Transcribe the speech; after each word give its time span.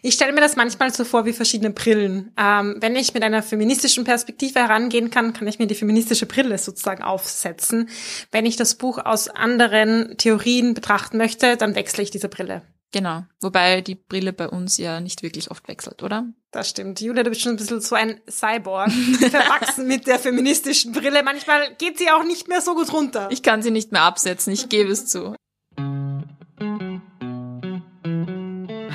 Ich 0.00 0.14
stelle 0.14 0.32
mir 0.32 0.40
das 0.40 0.54
manchmal 0.54 0.92
so 0.92 1.04
vor 1.04 1.24
wie 1.24 1.32
verschiedene 1.32 1.70
Brillen. 1.70 2.32
Ähm, 2.38 2.76
wenn 2.78 2.94
ich 2.94 3.14
mit 3.14 3.24
einer 3.24 3.42
feministischen 3.42 4.04
Perspektive 4.04 4.60
herangehen 4.60 5.10
kann, 5.10 5.32
kann 5.32 5.48
ich 5.48 5.58
mir 5.58 5.66
die 5.66 5.74
feministische 5.74 6.26
Brille 6.26 6.56
sozusagen 6.58 7.02
aufsetzen. 7.02 7.88
Wenn 8.30 8.46
ich 8.46 8.56
das 8.56 8.76
Buch 8.76 8.98
aus 8.98 9.28
anderen 9.28 10.16
Theorien 10.16 10.74
betrachten 10.74 11.18
möchte, 11.18 11.56
dann 11.56 11.74
wechsle 11.74 12.04
ich 12.04 12.12
diese 12.12 12.28
Brille. 12.28 12.62
Genau. 12.92 13.24
Wobei 13.40 13.80
die 13.82 13.96
Brille 13.96 14.32
bei 14.32 14.48
uns 14.48 14.78
ja 14.78 15.00
nicht 15.00 15.22
wirklich 15.22 15.50
oft 15.50 15.68
wechselt, 15.68 16.02
oder? 16.02 16.26
Das 16.52 16.70
stimmt. 16.70 17.00
Julia, 17.00 17.22
du 17.22 17.30
bist 17.30 17.42
schon 17.42 17.52
ein 17.52 17.56
bisschen 17.56 17.80
so 17.80 17.94
ein 17.94 18.20
Cyborg, 18.30 18.90
verwachsen 19.30 19.86
mit 19.86 20.06
der 20.06 20.18
feministischen 20.18 20.92
Brille. 20.92 21.22
Manchmal 21.22 21.74
geht 21.74 21.98
sie 21.98 22.10
auch 22.10 22.24
nicht 22.24 22.48
mehr 22.48 22.60
so 22.60 22.74
gut 22.74 22.92
runter. 22.92 23.28
Ich 23.30 23.42
kann 23.42 23.62
sie 23.62 23.70
nicht 23.70 23.92
mehr 23.92 24.02
absetzen, 24.02 24.52
ich 24.52 24.68
gebe 24.68 24.90
es 24.90 25.06
zu. 25.06 25.34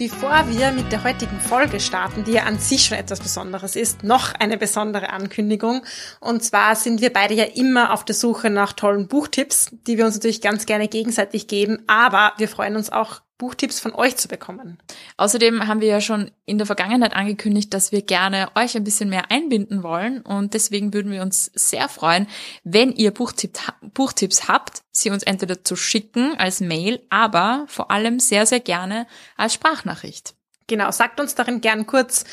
Bevor 0.00 0.48
wir 0.48 0.72
mit 0.72 0.90
der 0.92 1.04
heutigen 1.04 1.38
Folge 1.38 1.78
starten, 1.78 2.24
die 2.24 2.32
ja 2.32 2.44
an 2.44 2.58
sich 2.58 2.86
schon 2.86 2.96
etwas 2.96 3.20
Besonderes 3.20 3.76
ist, 3.76 4.02
noch 4.02 4.32
eine 4.32 4.56
besondere 4.56 5.10
Ankündigung. 5.10 5.84
Und 6.20 6.42
zwar 6.42 6.74
sind 6.74 7.02
wir 7.02 7.12
beide 7.12 7.34
ja 7.34 7.44
immer 7.44 7.92
auf 7.92 8.06
der 8.06 8.14
Suche 8.14 8.48
nach 8.48 8.72
tollen 8.72 9.08
Buchtipps, 9.08 9.68
die 9.86 9.98
wir 9.98 10.06
uns 10.06 10.14
natürlich 10.14 10.40
ganz 10.40 10.64
gerne 10.64 10.88
gegenseitig 10.88 11.48
geben. 11.48 11.82
Aber 11.86 12.32
wir 12.38 12.48
freuen 12.48 12.76
uns 12.76 12.88
auch 12.88 13.20
Buchtipps 13.40 13.80
von 13.80 13.94
euch 13.94 14.16
zu 14.16 14.28
bekommen. 14.28 14.78
Außerdem 15.16 15.66
haben 15.66 15.80
wir 15.80 15.88
ja 15.88 16.02
schon 16.02 16.30
in 16.44 16.58
der 16.58 16.66
Vergangenheit 16.66 17.14
angekündigt, 17.14 17.72
dass 17.72 17.90
wir 17.90 18.02
gerne 18.02 18.48
euch 18.54 18.76
ein 18.76 18.84
bisschen 18.84 19.08
mehr 19.08 19.30
einbinden 19.30 19.82
wollen 19.82 20.20
und 20.20 20.52
deswegen 20.52 20.92
würden 20.92 21.10
wir 21.10 21.22
uns 21.22 21.50
sehr 21.54 21.88
freuen, 21.88 22.26
wenn 22.64 22.92
ihr 22.92 23.12
Buchtipp, 23.12 23.58
Buchtipps 23.94 24.46
habt, 24.46 24.82
sie 24.92 25.08
uns 25.08 25.22
entweder 25.22 25.64
zu 25.64 25.74
schicken 25.74 26.38
als 26.38 26.60
Mail, 26.60 27.00
aber 27.08 27.64
vor 27.66 27.90
allem 27.90 28.20
sehr, 28.20 28.44
sehr 28.44 28.60
gerne 28.60 29.06
als 29.38 29.54
Sprachnachricht. 29.54 30.34
Genau, 30.66 30.90
sagt 30.90 31.18
uns 31.18 31.34
darin 31.34 31.62
gern 31.62 31.86
kurz, 31.86 32.24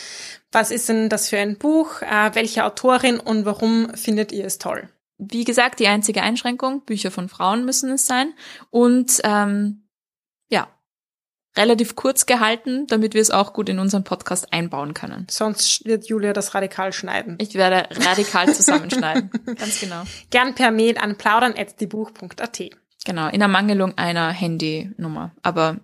was 0.51 0.71
ist 0.71 0.89
denn 0.89 1.07
das 1.07 1.29
für 1.29 1.37
ein 1.37 1.57
Buch, 1.57 2.01
äh, 2.01 2.31
welche 2.33 2.65
Autorin 2.65 3.17
und 3.19 3.45
warum 3.45 3.93
findet 3.95 4.33
ihr 4.33 4.45
es 4.45 4.57
toll? 4.57 4.89
Wie 5.17 5.45
gesagt, 5.45 5.79
die 5.79 5.87
einzige 5.87 6.21
Einschränkung, 6.21 6.81
Bücher 6.81 7.11
von 7.11 7.29
Frauen 7.29 7.63
müssen 7.63 7.91
es 7.91 8.05
sein 8.05 8.33
und 8.71 9.21
ähm, 9.23 9.86
relativ 11.57 11.95
kurz 11.95 12.25
gehalten, 12.25 12.87
damit 12.87 13.13
wir 13.13 13.21
es 13.21 13.31
auch 13.31 13.53
gut 13.53 13.69
in 13.69 13.79
unseren 13.79 14.03
Podcast 14.03 14.53
einbauen 14.53 14.93
können. 14.93 15.27
Sonst 15.29 15.85
wird 15.85 16.07
Julia 16.07 16.33
das 16.33 16.53
radikal 16.53 16.93
schneiden. 16.93 17.37
Ich 17.39 17.55
werde 17.55 17.89
radikal 18.05 18.53
zusammenschneiden. 18.53 19.31
Ganz 19.45 19.79
genau. 19.79 20.03
Gern 20.29 20.55
per 20.55 20.71
Mail 20.71 20.97
an 20.97 21.17
plaudern.diebuch.at. 21.17 22.61
Genau, 23.05 23.29
in 23.29 23.41
Ermangelung 23.41 23.97
einer 23.97 24.31
Handynummer. 24.31 25.31
Aber 25.41 25.77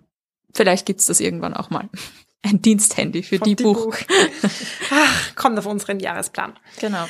vielleicht 0.52 0.86
gibt's 0.86 1.06
das 1.06 1.20
irgendwann 1.20 1.54
auch 1.54 1.70
mal. 1.70 1.88
Ein 2.42 2.60
Diensthandy 2.60 3.22
für 3.22 3.38
Von 3.38 3.48
die, 3.48 3.54
Buch. 3.54 3.96
Ach, 4.90 5.34
kommt 5.34 5.58
auf 5.58 5.64
unseren 5.64 5.98
Jahresplan. 5.98 6.52
Genau. 6.78 7.06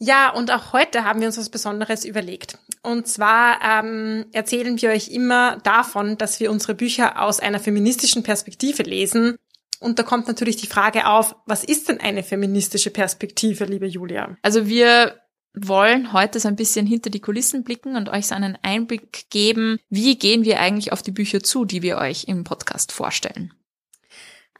Ja, 0.00 0.30
und 0.30 0.52
auch 0.52 0.72
heute 0.72 1.04
haben 1.04 1.20
wir 1.20 1.26
uns 1.26 1.38
was 1.38 1.50
Besonderes 1.50 2.04
überlegt. 2.04 2.58
Und 2.82 3.08
zwar 3.08 3.58
ähm, 3.62 4.26
erzählen 4.32 4.80
wir 4.80 4.90
euch 4.90 5.08
immer 5.08 5.58
davon, 5.58 6.16
dass 6.16 6.38
wir 6.38 6.52
unsere 6.52 6.74
Bücher 6.74 7.20
aus 7.20 7.40
einer 7.40 7.58
feministischen 7.58 8.22
Perspektive 8.22 8.84
lesen. 8.84 9.36
Und 9.80 9.98
da 9.98 10.04
kommt 10.04 10.28
natürlich 10.28 10.56
die 10.56 10.66
Frage 10.66 11.06
auf, 11.06 11.36
was 11.46 11.64
ist 11.64 11.88
denn 11.88 12.00
eine 12.00 12.22
feministische 12.22 12.90
Perspektive, 12.90 13.64
liebe 13.64 13.86
Julia? 13.86 14.36
Also 14.42 14.66
wir 14.66 15.20
wollen 15.54 16.12
heute 16.12 16.38
so 16.38 16.46
ein 16.46 16.56
bisschen 16.56 16.86
hinter 16.86 17.10
die 17.10 17.20
Kulissen 17.20 17.64
blicken 17.64 17.96
und 17.96 18.08
euch 18.08 18.28
so 18.28 18.34
einen 18.34 18.56
Einblick 18.62 19.30
geben, 19.30 19.78
wie 19.88 20.16
gehen 20.16 20.44
wir 20.44 20.60
eigentlich 20.60 20.92
auf 20.92 21.02
die 21.02 21.10
Bücher 21.10 21.42
zu, 21.42 21.64
die 21.64 21.82
wir 21.82 21.98
euch 21.98 22.24
im 22.24 22.44
Podcast 22.44 22.92
vorstellen. 22.92 23.52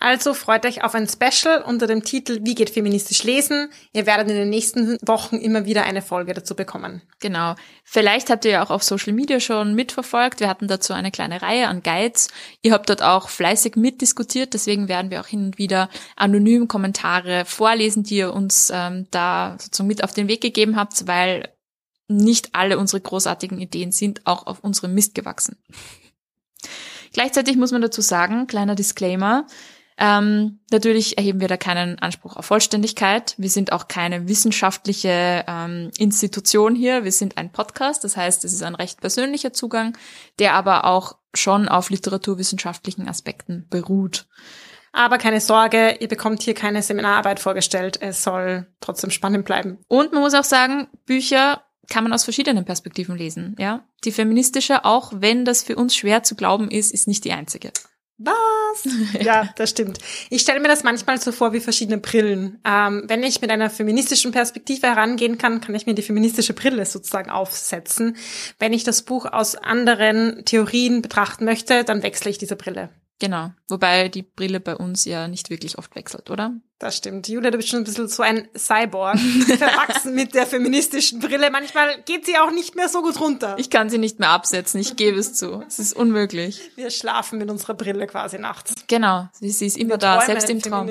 Also 0.01 0.33
freut 0.33 0.65
euch 0.65 0.85
auf 0.85 0.95
ein 0.95 1.09
Special 1.09 1.61
unter 1.63 1.89
dem 1.89 2.05
Titel 2.05 2.39
Wie 2.43 2.55
geht 2.55 2.71
feministisch 2.71 3.25
lesen? 3.25 3.69
Ihr 3.93 4.07
werdet 4.07 4.31
in 4.31 4.37
den 4.37 4.49
nächsten 4.49 4.97
Wochen 5.03 5.37
immer 5.37 5.65
wieder 5.65 5.83
eine 5.83 6.03
Folge 6.03 6.35
dazu 6.35 6.55
bekommen. 6.55 7.03
Genau. 7.19 7.57
Vielleicht 7.83 8.31
habt 8.31 8.45
ihr 8.45 8.53
ja 8.53 8.65
auch 8.65 8.71
auf 8.71 8.85
Social 8.85 9.13
Media 9.13 9.41
schon 9.41 9.75
mitverfolgt. 9.75 10.39
Wir 10.39 10.49
hatten 10.49 10.69
dazu 10.69 10.93
eine 10.93 11.11
kleine 11.11 11.43
Reihe 11.43 11.67
an 11.67 11.83
Guides. 11.83 12.29
Ihr 12.63 12.73
habt 12.73 12.89
dort 12.89 13.03
auch 13.03 13.29
fleißig 13.29 13.75
mitdiskutiert. 13.75 14.55
Deswegen 14.55 14.87
werden 14.89 15.11
wir 15.11 15.21
auch 15.21 15.27
hin 15.27 15.47
und 15.47 15.59
wieder 15.59 15.89
anonym 16.15 16.69
Kommentare 16.69 17.45
vorlesen, 17.45 18.05
die 18.05 18.19
ihr 18.19 18.33
uns 18.33 18.71
ähm, 18.73 19.09
da 19.11 19.57
sozusagen 19.59 19.89
mit 19.89 20.05
auf 20.05 20.13
den 20.13 20.29
Weg 20.29 20.41
gegeben 20.41 20.77
habt, 20.77 21.09
weil 21.09 21.53
nicht 22.07 22.55
alle 22.55 22.79
unsere 22.79 23.01
großartigen 23.01 23.59
Ideen 23.59 23.91
sind 23.91 24.27
auch 24.27 24.47
auf 24.47 24.61
unserem 24.61 24.95
Mist 24.95 25.17
gewachsen. 25.17 25.57
Gleichzeitig 27.13 27.57
muss 27.57 27.73
man 27.73 27.83
dazu 27.83 28.01
sagen, 28.01 28.47
kleiner 28.47 28.75
Disclaimer, 28.75 29.47
ähm, 29.99 30.61
natürlich 30.71 31.19
erheben 31.19 31.41
wir 31.41 31.49
da 31.49 31.57
keinen 31.57 31.99
Anspruch 31.99 32.37
auf 32.37 32.47
Vollständigkeit. 32.47 33.35
Wir 33.37 33.51
sind 33.51 33.73
auch 33.73 33.89
keine 33.89 34.29
wissenschaftliche 34.29 35.45
ähm, 35.49 35.91
Institution 35.99 36.77
hier. 36.77 37.03
Wir 37.03 37.11
sind 37.11 37.37
ein 37.37 37.51
Podcast. 37.51 38.05
Das 38.05 38.17
heißt, 38.17 38.45
es 38.45 38.53
ist 38.53 38.63
ein 38.63 38.77
recht 38.77 39.01
persönlicher 39.01 39.53
Zugang, 39.53 39.99
der 40.39 40.55
aber 40.55 40.85
auch 40.85 41.17
schon 41.35 41.69
auf 41.69 41.91
literaturwissenschaftlichen 41.91 43.09
Aspekten 43.09 43.67
beruht. 43.71 44.27
Aber 44.93 45.19
keine 45.19 45.41
Sorge, 45.41 45.97
ihr 45.99 46.09
bekommt 46.09 46.43
hier 46.43 46.55
keine 46.55 46.83
Seminararbeit 46.83 47.41
vorgestellt. 47.41 48.01
Es 48.01 48.23
soll 48.23 48.69
trotzdem 48.81 49.11
spannend 49.11 49.45
bleiben. 49.45 49.79
Und 49.89 50.13
man 50.13 50.23
muss 50.23 50.35
auch 50.35 50.45
sagen, 50.45 50.87
Bücher 51.07 51.65
kann 51.91 52.05
man 52.05 52.13
aus 52.13 52.25
verschiedenen 52.25 52.65
Perspektiven 52.65 53.17
lesen, 53.17 53.57
ja. 53.59 53.85
Die 54.05 54.13
feministische, 54.13 54.85
auch 54.85 55.13
wenn 55.17 55.45
das 55.45 55.63
für 55.63 55.77
uns 55.77 55.97
schwer 55.97 56.23
zu 56.23 56.37
glauben 56.37 56.71
ist, 56.71 56.93
ist 56.93 57.09
nicht 57.09 57.25
die 57.25 57.33
einzige. 57.33 57.73
Was? 58.19 58.85
Ja, 59.21 59.49
das 59.57 59.71
stimmt. 59.71 59.99
Ich 60.29 60.43
stelle 60.43 60.61
mir 60.61 60.69
das 60.69 60.83
manchmal 60.83 61.21
so 61.21 61.33
vor 61.33 61.53
wie 61.53 61.61
verschiedene 61.61 61.99
Brillen. 61.99 62.61
Ähm, 62.65 63.05
wenn 63.07 63.23
ich 63.23 63.41
mit 63.41 63.51
einer 63.51 63.71
feministischen 63.71 64.33
Perspektive 64.33 64.89
herangehen 64.89 65.39
kann, 65.39 65.61
kann 65.61 65.75
ich 65.75 65.87
mir 65.87 65.95
die 65.95 66.03
feministische 66.03 66.53
Brille 66.53 66.85
sozusagen 66.85 67.31
aufsetzen. 67.31 68.17
Wenn 68.59 68.73
ich 68.73 68.85
das 68.85 69.03
Buch 69.03 69.27
aus 69.27 69.55
anderen 69.55 70.45
Theorien 70.45 71.01
betrachten 71.01 71.45
möchte, 71.45 71.85
dann 71.85 72.03
wechsle 72.03 72.31
ich 72.31 72.39
diese 72.39 72.57
Brille. 72.57 72.91
Genau. 73.21 73.51
Wobei 73.69 74.09
die 74.09 74.23
Brille 74.23 74.61
bei 74.61 74.77
uns 74.77 75.05
ja 75.05 75.27
nicht 75.27 75.51
wirklich 75.51 75.77
oft 75.77 75.95
wechselt, 75.97 76.31
oder? 76.31 76.53
Das 76.79 76.97
stimmt. 76.97 77.27
Julia, 77.27 77.51
du 77.51 77.57
bist 77.57 77.69
schon 77.69 77.81
ein 77.81 77.85
bisschen 77.85 78.07
so 78.07 78.23
ein 78.23 78.49
Cyborg, 78.57 79.19
verwachsen 79.59 80.15
mit 80.15 80.35
der 80.35 80.47
feministischen 80.47 81.19
Brille. 81.19 81.51
Manchmal 81.51 82.01
geht 82.03 82.27
sie 82.27 82.39
auch 82.39 82.53
nicht 82.53 82.77
mehr 82.77 82.89
so 82.89 83.03
gut 83.03 83.21
runter. 83.21 83.57
Ich 83.59 83.71
kann 83.71 83.91
sie 83.91 83.99
nicht 83.99 84.21
mehr 84.21 84.31
absetzen, 84.31 84.81
ich 84.81 84.95
gebe 84.95 85.19
es 85.19 85.35
zu. 85.35 85.65
Es 85.67 85.81
ist 85.81 85.95
unmöglich. 85.95 86.71
Wir 86.77 86.91
schlafen 86.91 87.39
mit 87.39 87.51
unserer 87.51 87.75
Brille 87.75 88.07
quasi 88.07 88.39
nachts. 88.39 88.75
Genau, 88.87 89.29
sie, 89.33 89.51
sie 89.51 89.67
ist 89.67 89.77
immer 89.77 89.95
Wir 89.95 89.99
da, 89.99 90.21
selbst 90.21 90.49
im 90.49 90.63
Traum. 90.63 90.89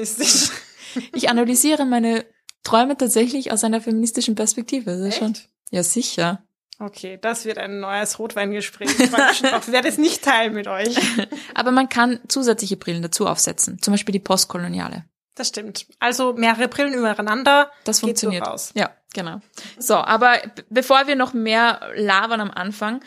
Ich 1.14 1.30
analysiere 1.30 1.86
meine 1.86 2.26
Träume 2.64 2.98
tatsächlich 2.98 3.52
aus 3.54 3.64
einer 3.64 3.80
feministischen 3.80 4.36
Perspektive. 4.36 4.92
Das 4.92 5.00
ist 5.00 5.08
Echt? 5.08 5.20
schon. 5.20 5.38
Ja, 5.72 5.84
sicher. 5.84 6.44
Okay, 6.80 7.18
das 7.20 7.46
wird 7.46 7.58
ein 7.58 7.80
neues 7.80 8.20
Rotweingespräch. 8.20 9.00
Ich 9.00 9.12
werde 9.12 9.88
es 9.88 9.98
nicht 9.98 10.24
teilen 10.24 10.54
mit 10.54 10.68
euch. 10.68 10.96
Aber 11.56 11.72
man 11.72 11.90
kann 11.90 12.20
zusätzliche 12.28 12.78
Brillen 12.78 13.02
dazu 13.02 13.26
aufsetzen. 13.28 13.82
Zum 13.82 13.94
Beispiel 13.94 14.14
die 14.14 14.20
postkoloniale. 14.20 15.06
Das 15.34 15.48
stimmt. 15.50 15.88
Also 16.00 16.34
mehrere 16.34 16.68
Brillen 16.68 16.94
übereinander. 16.94 17.72
Das 17.84 18.00
funktioniert. 18.00 18.46
durchaus. 18.46 18.72
Ja, 18.76 18.92
genau. 19.14 19.40
So, 19.78 19.96
aber 19.96 20.38
bevor 20.70 21.08
wir 21.08 21.16
noch 21.16 21.34
mehr 21.34 21.92
labern 21.96 22.42
am 22.42 22.52
Anfang, 22.52 23.02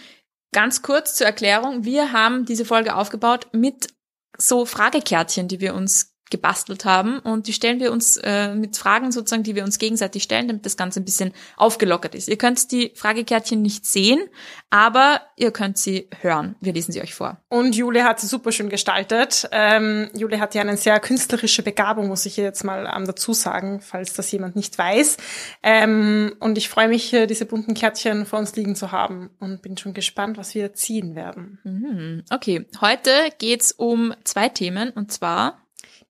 ganz 0.52 0.82
kurz 0.82 1.14
zur 1.14 1.26
Erklärung. 1.26 1.84
Wir 1.84 2.12
haben 2.12 2.46
diese 2.46 2.64
Folge 2.64 2.94
aufgebaut 2.94 3.48
mit 3.52 3.88
so 4.36 4.64
Fragekärtchen, 4.64 5.48
die 5.48 5.60
wir 5.60 5.74
uns 5.74 6.14
gebastelt 6.30 6.84
haben 6.84 7.18
und 7.18 7.48
die 7.48 7.52
stellen 7.52 7.80
wir 7.80 7.92
uns 7.92 8.16
äh, 8.18 8.54
mit 8.54 8.76
Fragen 8.76 9.12
sozusagen, 9.12 9.42
die 9.42 9.54
wir 9.56 9.64
uns 9.64 9.78
gegenseitig 9.78 10.22
stellen, 10.22 10.48
damit 10.48 10.64
das 10.64 10.76
Ganze 10.76 11.00
ein 11.00 11.04
bisschen 11.04 11.32
aufgelockert 11.56 12.14
ist. 12.14 12.28
Ihr 12.28 12.38
könnt 12.38 12.70
die 12.72 12.92
Fragekärtchen 12.94 13.60
nicht 13.60 13.84
sehen, 13.84 14.20
aber 14.70 15.20
ihr 15.36 15.50
könnt 15.50 15.76
sie 15.76 16.08
hören. 16.20 16.54
Wir 16.60 16.72
lesen 16.72 16.92
sie 16.92 17.02
euch 17.02 17.14
vor. 17.14 17.38
Und 17.48 17.74
Jule 17.74 18.04
hat 18.04 18.20
sie 18.20 18.28
super 18.28 18.52
schön 18.52 18.68
gestaltet. 18.68 19.48
Ähm, 19.50 20.08
Jule 20.14 20.40
hat 20.40 20.54
ja 20.54 20.62
eine 20.62 20.76
sehr 20.76 21.00
künstlerische 21.00 21.62
Begabung, 21.62 22.08
muss 22.08 22.26
ich 22.26 22.36
jetzt 22.36 22.64
mal 22.64 22.90
ähm, 22.94 23.06
dazu 23.06 23.32
sagen, 23.32 23.80
falls 23.80 24.12
das 24.14 24.30
jemand 24.30 24.54
nicht 24.54 24.78
weiß. 24.78 25.16
Ähm, 25.62 26.36
und 26.38 26.56
ich 26.56 26.68
freue 26.68 26.88
mich, 26.88 27.04
hier 27.04 27.26
diese 27.26 27.46
bunten 27.46 27.74
Kärtchen 27.74 28.26
vor 28.26 28.38
uns 28.38 28.54
liegen 28.54 28.76
zu 28.76 28.92
haben 28.92 29.30
und 29.40 29.62
bin 29.62 29.76
schon 29.76 29.94
gespannt, 29.94 30.38
was 30.38 30.54
wir 30.54 30.72
ziehen 30.74 31.16
werden. 31.16 31.58
Mhm. 31.64 32.24
Okay, 32.30 32.66
heute 32.80 33.10
geht's 33.38 33.72
um 33.72 34.14
zwei 34.24 34.48
Themen 34.48 34.90
und 34.90 35.12
zwar 35.12 35.58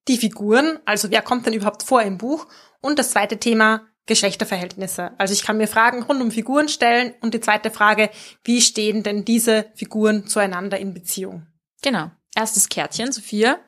Die 0.07 0.17
Figuren, 0.17 0.79
also 0.85 1.11
wer 1.11 1.21
kommt 1.21 1.45
denn 1.45 1.53
überhaupt 1.53 1.83
vor 1.83 2.01
im 2.01 2.17
Buch? 2.17 2.47
Und 2.81 2.97
das 2.97 3.11
zweite 3.11 3.37
Thema, 3.37 3.87
Geschlechterverhältnisse. 4.07 5.11
Also 5.19 5.33
ich 5.33 5.43
kann 5.43 5.57
mir 5.57 5.67
Fragen 5.67 6.03
rund 6.03 6.21
um 6.21 6.31
Figuren 6.31 6.69
stellen 6.69 7.13
und 7.21 7.33
die 7.33 7.39
zweite 7.39 7.69
Frage, 7.69 8.09
wie 8.43 8.61
stehen 8.61 9.03
denn 9.03 9.25
diese 9.25 9.71
Figuren 9.75 10.27
zueinander 10.27 10.79
in 10.79 10.93
Beziehung? 10.93 11.47
Genau. 11.81 12.11
Erstes 12.35 12.69
Kärtchen, 12.69 13.11
Sophia. 13.11 13.59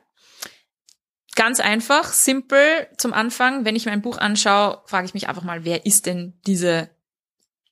Ganz 1.36 1.60
einfach, 1.60 2.12
simpel 2.12 2.88
zum 2.96 3.12
Anfang. 3.12 3.64
Wenn 3.64 3.76
ich 3.76 3.86
mir 3.86 3.92
ein 3.92 4.02
Buch 4.02 4.18
anschaue, 4.18 4.82
frage 4.86 5.06
ich 5.06 5.14
mich 5.14 5.28
einfach 5.28 5.42
mal, 5.42 5.64
wer 5.64 5.86
ist 5.86 6.06
denn 6.06 6.38
diese 6.46 6.90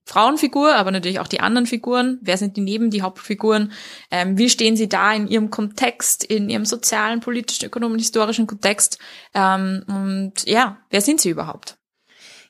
Frauenfigur, 0.05 0.75
aber 0.75 0.91
natürlich 0.91 1.21
auch 1.21 1.29
die 1.29 1.41
anderen 1.41 1.67
Figuren. 1.67 2.19
Wer 2.23 2.37
sind 2.37 2.57
die 2.57 2.61
neben 2.61 2.91
die 2.91 3.03
Hauptfiguren? 3.03 3.73
Ähm, 4.11 4.37
wie 4.37 4.51
stehen 4.51 4.77
sie 4.77 4.89
da 4.89 5.13
in 5.13 5.29
ihrem 5.29 5.51
Kontext, 5.51 6.25
in 6.25 6.51
ihrem 6.51 6.65
sozialen, 6.65 7.21
politischen, 7.21 7.67
ökonomischen, 7.67 8.01
historischen 8.01 8.47
Kontext? 8.47 8.99
Ähm, 9.35 9.85
und 9.87 10.47
ja, 10.47 10.79
wer 10.91 11.01
sind 11.01 11.21
sie 11.21 11.31
überhaupt? 11.31 11.77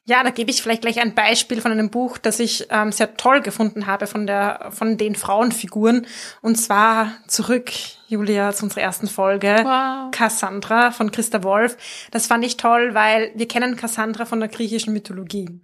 Ja, 0.04 0.24
da 0.24 0.30
gebe 0.30 0.50
ich 0.50 0.62
vielleicht 0.62 0.82
gleich 0.82 1.00
ein 1.00 1.14
Beispiel 1.14 1.60
von 1.60 1.70
einem 1.70 1.88
Buch, 1.88 2.18
das 2.18 2.40
ich 2.40 2.66
ähm, 2.70 2.90
sehr 2.90 3.16
toll 3.16 3.40
gefunden 3.40 3.86
habe 3.86 4.08
von 4.08 4.26
der 4.26 4.70
von 4.72 4.96
den 4.98 5.14
Frauenfiguren. 5.14 6.06
Und 6.40 6.56
zwar 6.56 7.12
zurück, 7.28 7.70
Julia, 8.08 8.52
zu 8.52 8.64
unserer 8.64 8.80
ersten 8.80 9.06
Folge. 9.06 9.60
Wow. 9.62 10.10
Cassandra 10.10 10.90
von 10.90 11.12
Christa 11.12 11.44
Wolf. 11.44 11.76
Das 12.10 12.26
fand 12.26 12.44
ich 12.44 12.56
toll, 12.56 12.94
weil 12.94 13.30
wir 13.36 13.46
kennen 13.46 13.76
Cassandra 13.76 14.24
von 14.24 14.40
der 14.40 14.48
griechischen 14.48 14.92
Mythologie. 14.92 15.60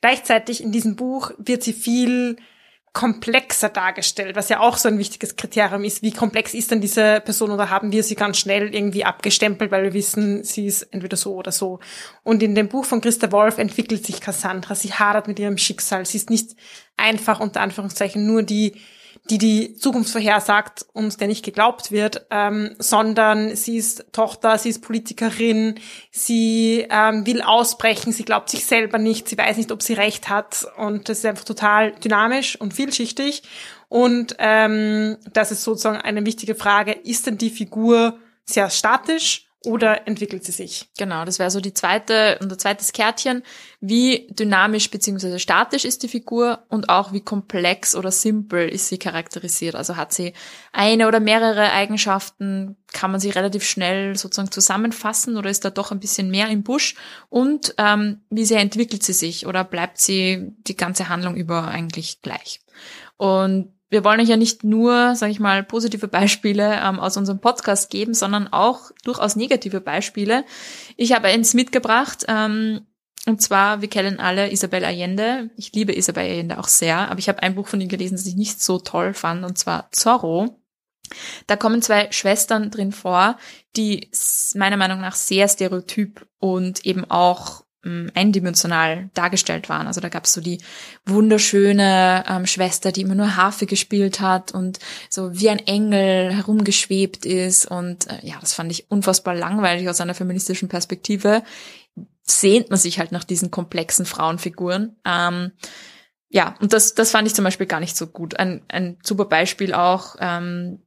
Gleichzeitig 0.00 0.62
in 0.62 0.72
diesem 0.72 0.96
Buch 0.96 1.32
wird 1.38 1.62
sie 1.62 1.72
viel 1.72 2.36
komplexer 2.92 3.68
dargestellt, 3.68 4.34
was 4.34 4.48
ja 4.48 4.58
auch 4.58 4.76
so 4.76 4.88
ein 4.88 4.98
wichtiges 4.98 5.36
Kriterium 5.36 5.84
ist. 5.84 6.02
Wie 6.02 6.10
komplex 6.10 6.54
ist 6.54 6.72
denn 6.72 6.80
diese 6.80 7.20
Person 7.20 7.52
oder 7.52 7.70
haben 7.70 7.92
wir 7.92 8.02
sie 8.02 8.16
ganz 8.16 8.38
schnell 8.38 8.74
irgendwie 8.74 9.04
abgestempelt, 9.04 9.70
weil 9.70 9.84
wir 9.84 9.92
wissen, 9.92 10.42
sie 10.42 10.66
ist 10.66 10.82
entweder 10.82 11.16
so 11.16 11.36
oder 11.36 11.52
so. 11.52 11.78
Und 12.24 12.42
in 12.42 12.56
dem 12.56 12.68
Buch 12.68 12.84
von 12.84 13.00
Christa 13.00 13.30
Wolf 13.30 13.58
entwickelt 13.58 14.04
sich 14.04 14.20
Cassandra. 14.20 14.74
Sie 14.74 14.92
hadert 14.92 15.28
mit 15.28 15.38
ihrem 15.38 15.56
Schicksal. 15.56 16.04
Sie 16.04 16.16
ist 16.16 16.30
nicht 16.30 16.56
einfach 16.96 17.38
unter 17.38 17.60
Anführungszeichen 17.60 18.26
nur 18.26 18.42
die 18.42 18.74
die 19.28 19.38
die 19.38 19.74
Zukunft 19.76 20.10
vorhersagt 20.10 20.86
und 20.92 21.20
der 21.20 21.28
nicht 21.28 21.44
geglaubt 21.44 21.92
wird, 21.92 22.26
ähm, 22.30 22.74
sondern 22.78 23.54
sie 23.54 23.76
ist 23.76 24.06
Tochter, 24.12 24.58
sie 24.58 24.70
ist 24.70 24.82
Politikerin, 24.82 25.78
sie 26.10 26.86
ähm, 26.90 27.26
will 27.26 27.42
ausbrechen, 27.42 28.12
sie 28.12 28.24
glaubt 28.24 28.48
sich 28.48 28.64
selber 28.64 28.98
nicht, 28.98 29.28
sie 29.28 29.38
weiß 29.38 29.56
nicht, 29.56 29.72
ob 29.72 29.82
sie 29.82 29.92
recht 29.92 30.28
hat 30.28 30.66
und 30.76 31.08
das 31.08 31.18
ist 31.18 31.26
einfach 31.26 31.44
total 31.44 31.92
dynamisch 31.92 32.60
und 32.60 32.74
vielschichtig. 32.74 33.42
Und 33.88 34.36
ähm, 34.38 35.16
das 35.32 35.50
ist 35.50 35.64
sozusagen 35.64 36.00
eine 36.00 36.24
wichtige 36.24 36.54
Frage, 36.54 36.92
ist 36.92 37.26
denn 37.26 37.38
die 37.38 37.50
Figur 37.50 38.18
sehr 38.44 38.70
statisch 38.70 39.49
oder 39.64 40.06
entwickelt 40.06 40.42
sie 40.42 40.52
sich? 40.52 40.88
Genau, 40.96 41.26
das 41.26 41.38
wäre 41.38 41.50
so 41.50 41.60
die 41.60 41.74
zweite, 41.74 42.38
unser 42.40 42.56
zweites 42.56 42.92
Kärtchen. 42.92 43.42
Wie 43.80 44.26
dynamisch 44.30 44.90
beziehungsweise 44.90 45.38
statisch 45.38 45.84
ist 45.84 46.02
die 46.02 46.08
Figur 46.08 46.64
und 46.68 46.88
auch 46.88 47.12
wie 47.12 47.20
komplex 47.20 47.94
oder 47.94 48.10
simpel 48.10 48.68
ist 48.68 48.88
sie 48.88 48.96
charakterisiert. 48.96 49.74
Also 49.74 49.96
hat 49.96 50.14
sie 50.14 50.32
eine 50.72 51.06
oder 51.08 51.20
mehrere 51.20 51.72
Eigenschaften, 51.72 52.76
kann 52.92 53.10
man 53.10 53.20
sie 53.20 53.30
relativ 53.30 53.64
schnell 53.64 54.16
sozusagen 54.16 54.50
zusammenfassen 54.50 55.36
oder 55.36 55.50
ist 55.50 55.64
da 55.64 55.70
doch 55.70 55.92
ein 55.92 56.00
bisschen 56.00 56.30
mehr 56.30 56.48
im 56.48 56.62
Busch? 56.62 56.94
Und 57.28 57.74
ähm, 57.76 58.22
wie 58.30 58.46
sehr 58.46 58.60
entwickelt 58.60 59.02
sie 59.02 59.12
sich 59.12 59.46
oder 59.46 59.62
bleibt 59.64 60.00
sie 60.00 60.52
die 60.66 60.76
ganze 60.76 61.10
Handlung 61.10 61.36
über 61.36 61.68
eigentlich 61.68 62.22
gleich? 62.22 62.62
Und 63.18 63.74
wir 63.90 64.04
wollen 64.04 64.20
euch 64.20 64.28
ja 64.28 64.36
nicht 64.36 64.64
nur, 64.64 65.16
sage 65.16 65.32
ich 65.32 65.40
mal, 65.40 65.64
positive 65.64 66.08
Beispiele 66.08 66.80
ähm, 66.82 67.00
aus 67.00 67.16
unserem 67.16 67.40
Podcast 67.40 67.90
geben, 67.90 68.14
sondern 68.14 68.48
auch 68.48 68.92
durchaus 69.04 69.36
negative 69.36 69.80
Beispiele. 69.80 70.44
Ich 70.96 71.12
habe 71.12 71.26
eins 71.28 71.54
mitgebracht, 71.54 72.24
ähm, 72.28 72.86
und 73.26 73.42
zwar, 73.42 73.82
wir 73.82 73.88
kennen 73.88 74.18
alle 74.18 74.50
Isabel 74.50 74.84
Allende. 74.84 75.50
Ich 75.56 75.72
liebe 75.72 75.94
Isabel 75.94 76.24
Allende 76.24 76.58
auch 76.58 76.68
sehr, 76.68 77.10
aber 77.10 77.18
ich 77.18 77.28
habe 77.28 77.42
ein 77.42 77.54
Buch 77.54 77.68
von 77.68 77.80
ihr 77.80 77.88
gelesen, 77.88 78.16
das 78.16 78.26
ich 78.26 78.36
nicht 78.36 78.62
so 78.62 78.78
toll 78.78 79.12
fand, 79.12 79.44
und 79.44 79.58
zwar 79.58 79.90
Zorro. 79.92 80.56
Da 81.46 81.56
kommen 81.56 81.82
zwei 81.82 82.10
Schwestern 82.12 82.70
drin 82.70 82.92
vor, 82.92 83.36
die 83.76 84.10
meiner 84.54 84.76
Meinung 84.76 85.00
nach 85.00 85.16
sehr 85.16 85.48
stereotyp 85.48 86.26
und 86.38 86.86
eben 86.86 87.10
auch 87.10 87.64
eindimensional 87.82 89.10
dargestellt 89.14 89.68
waren. 89.68 89.86
Also 89.86 90.00
da 90.00 90.08
gab 90.08 90.24
es 90.24 90.34
so 90.34 90.40
die 90.40 90.60
wunderschöne 91.06 92.24
ähm, 92.28 92.46
Schwester, 92.46 92.92
die 92.92 93.00
immer 93.00 93.14
nur 93.14 93.36
Harfe 93.36 93.66
gespielt 93.66 94.20
hat 94.20 94.52
und 94.52 94.78
so 95.08 95.38
wie 95.38 95.48
ein 95.48 95.60
Engel 95.60 96.34
herumgeschwebt 96.34 97.24
ist. 97.24 97.66
Und 97.66 98.10
äh, 98.10 98.18
ja, 98.22 98.36
das 98.40 98.52
fand 98.52 98.70
ich 98.70 98.90
unfassbar 98.90 99.34
langweilig 99.34 99.88
aus 99.88 100.00
einer 100.00 100.14
feministischen 100.14 100.68
Perspektive. 100.68 101.42
Sehnt 102.22 102.68
man 102.70 102.78
sich 102.78 102.98
halt 102.98 103.12
nach 103.12 103.24
diesen 103.24 103.50
komplexen 103.50 104.04
Frauenfiguren. 104.04 104.96
Ähm, 105.06 105.52
ja, 106.28 106.54
und 106.60 106.72
das, 106.72 106.94
das 106.94 107.10
fand 107.10 107.26
ich 107.26 107.34
zum 107.34 107.44
Beispiel 107.44 107.66
gar 107.66 107.80
nicht 107.80 107.96
so 107.96 108.06
gut. 108.06 108.38
Ein, 108.38 108.62
ein 108.68 108.98
super 109.02 109.24
Beispiel 109.24 109.72
auch. 109.72 110.16
Ähm, 110.20 110.82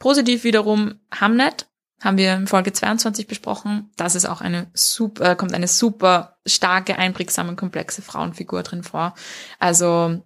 positiv 0.00 0.42
wiederum 0.42 1.00
Hamnet 1.12 1.68
haben 2.02 2.18
wir 2.18 2.34
in 2.34 2.46
Folge 2.46 2.72
22 2.72 3.26
besprochen. 3.26 3.90
Das 3.96 4.14
ist 4.14 4.26
auch 4.26 4.40
eine 4.40 4.66
super, 4.74 5.32
äh, 5.32 5.36
kommt 5.36 5.54
eine 5.54 5.68
super 5.68 6.36
starke, 6.46 6.98
einprägsame, 6.98 7.56
komplexe 7.56 8.02
Frauenfigur 8.02 8.62
drin 8.62 8.82
vor. 8.82 9.14
Also 9.58 10.22